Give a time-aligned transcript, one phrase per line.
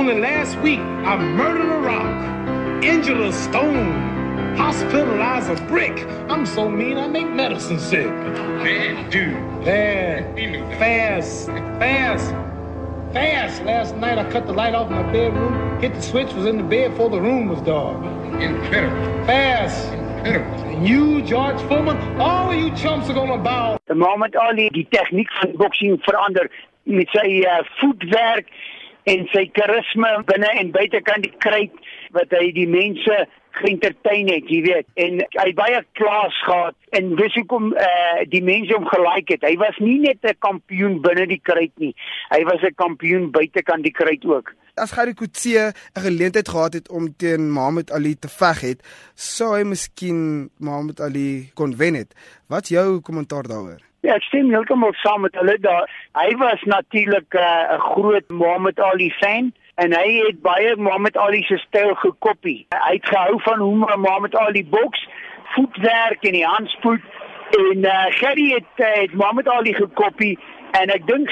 [0.00, 6.06] Only last week, I murdered a rock, injured a stone, hospitalized a brick.
[6.30, 8.06] I'm so mean, I make medicine sick.
[8.06, 9.36] Bad dude.
[9.66, 10.38] Fast,
[10.78, 12.32] fast, fast,
[13.12, 13.62] fast.
[13.64, 16.62] Last night, I cut the light off my bedroom, hit the switch, was in the
[16.64, 18.02] bed before the room was dark.
[18.40, 19.26] Incredible.
[19.26, 19.86] Fast.
[19.92, 20.64] Incredible.
[20.64, 23.78] And you, George Foreman, all of you chumps are gonna bow.
[23.94, 26.48] Mohammed Ali die tegniek van boksing verander
[26.88, 28.48] met sy uh, voetwerk
[29.04, 31.72] en sy karisma binne en buitekant die kruit
[32.16, 33.26] wat hy die mense
[33.58, 34.86] geëntertain het, jy weet.
[35.00, 39.46] En hy baie klaas gehad en dis hoekom uh, die mense hom gelike het.
[39.46, 41.94] Hy was nie net 'n kampioen binne die kruit nie.
[42.30, 44.54] Hy was 'n kampioen buitekant die kruit ook.
[44.76, 48.80] As Gary Kutse 'n geleentheid gehad het om teen Muhammad Ali te veg het,
[49.14, 52.14] sou hy miskien Muhammad Ali kon wen het.
[52.48, 53.89] Wat's jou kommentaar daaroor?
[54.00, 55.88] Ja, ek stem heeltemal saam met hulle daar.
[56.16, 61.42] Hy was natuurlik uh, 'n groot Muhammad Ali fan en hy het baie Muhammad Ali
[61.42, 62.66] se styl gekopie.
[62.72, 65.08] Hy het gehou van hoe Muhammad Ali boks,
[65.52, 67.04] voetwerk en die handspoed
[67.50, 70.38] en uh, Gary het, uh, het Muhammad Ali gekopie
[70.78, 71.30] en ek dink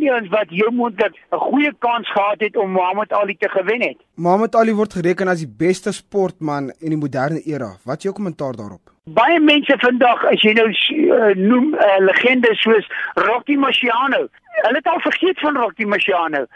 [0.00, 3.82] die ons wat heel moontlik 'n goeie kans gehad het om Muhammad Ali te gewen
[3.82, 3.98] het.
[4.14, 7.76] Muhammad Ali word gereken as die beste sportman in die moderne era.
[7.84, 8.92] Wat is jou kommentaar daarop?
[9.04, 14.28] Baie mense vandag as jy nou uh, noem uh, legende soos Rocky Marciano,
[14.62, 16.46] hulle het al vergeet van Rocky Marciano.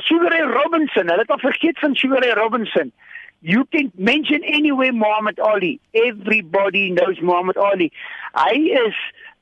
[0.00, 2.92] Sugar Ray Robinson, hulle het al vergeet van Sugar Ray Robinson.
[3.46, 5.78] You can mention anywhere Muhammad Ali.
[5.92, 7.92] Everybody knows Muhammad Ali.
[8.34, 8.94] Hy is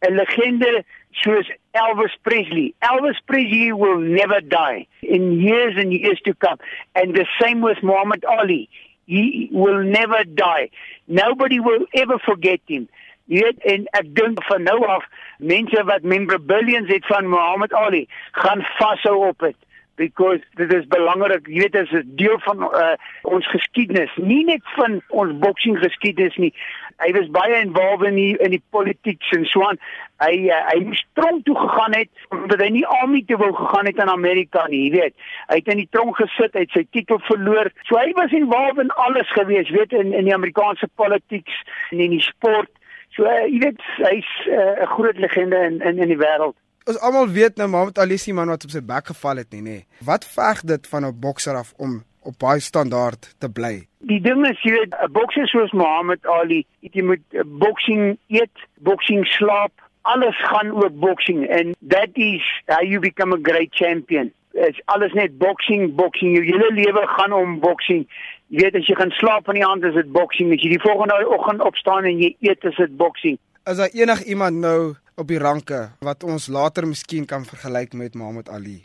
[0.02, 0.82] 'n legende
[1.20, 1.46] soos
[1.82, 2.74] Elvis Presley.
[2.82, 6.58] Elvis Presley will never die in years and years to come.
[6.96, 8.68] And the same with Muhammad Ali.
[9.06, 10.70] He will never die.
[11.06, 12.88] Nobody will ever forget him.
[13.30, 15.04] Jy weet en ek dink van nou af
[15.38, 19.58] mense wat memorabilia het van Muhammad Ali gaan vashou op dit
[19.96, 21.46] because dit is belangrik.
[21.46, 24.12] Jy weet dit is 'n deel van uh, ons geskiedenis.
[24.16, 26.54] Nie net van ons boksing geskiedenis nie.
[26.96, 29.78] Hy was baie involved in die, in die politiek en so aan.
[30.22, 33.86] Hy uh, hy moes tronk toe gegaan het omdat hy nie army toe wou gegaan
[33.86, 35.14] het in Amerika nie jy weet.
[35.48, 37.72] Hy het in die tronk gesit hy het sy titel verloor.
[37.88, 41.48] So hy was involved in alles gewees weet in in die Amerikaanse politiek
[41.90, 42.70] en in die sport.
[43.16, 46.56] So uh, jy weet hy's 'n uh, groot legende in in in die wêreld.
[46.84, 49.62] Ons almal weet nou Muhammad Ali se man wat op sy bek geval het nie,
[49.62, 49.76] nê.
[50.02, 53.86] Wat veg dit van 'n bokser af om op baie standaard te bly?
[54.00, 58.56] Die ding is jy weet 'n bokser soos Muhammad Ali, jy moet uh, boksing eet,
[58.80, 59.72] boksing slaap,
[60.02, 64.32] alles gaan oor boksing en that is how you become a great champion.
[64.52, 66.34] Dit's alles net boksing, boksing.
[66.36, 68.08] Jou hele lewe gaan om boksing.
[68.48, 70.82] Jy weet as jy gaan slaap in die aand is dit boksing, as jy die
[70.82, 73.38] volgende oggend opstaan en jy eet is dit boksing.
[73.70, 78.14] Is daar enig iemand nou op die ranke wat ons later miskien kan vergelyk met
[78.14, 78.82] Muhammad Ali?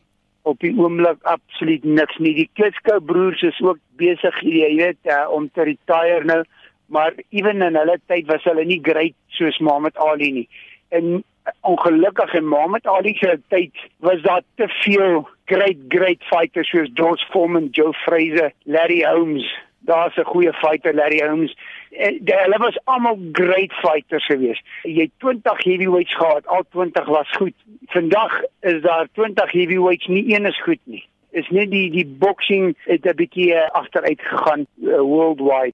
[0.48, 2.34] Op die oomblik absoluut niks nie.
[2.36, 6.44] Die Klitschko broers is ook besig, jy weet, uh, om te retire nou,
[6.88, 10.48] maar ewen in hulle tyd was hulle nie great soos Muhammad Ali nie.
[10.96, 11.24] En
[11.68, 17.26] ongelukkig in Muhammad Ali se tyd was daar te veel great great fighters soos George
[17.32, 19.48] Foreman, Joe Frazier, Larry Holmes.
[19.80, 21.56] Daar's 'n goeie fighter Larry Holmes.
[21.92, 24.64] En hulle was almal great fighters geweest.
[24.84, 27.54] Jy het 20 heavyweights gehad, al 20 was goed.
[27.86, 31.06] Vandag is daar 20 heavyweights, nie een is goed nie.
[31.30, 35.74] Is net die die boxing het 'n bietjie agteruit gegaan uh, worldwide.